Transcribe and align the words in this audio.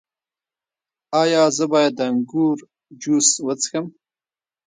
ایا 1.21 1.43
زه 1.57 1.65
باید 1.73 1.93
د 1.95 2.01
انګور 2.11 2.57
جوس 3.01 3.27
وڅښم؟ 3.45 3.85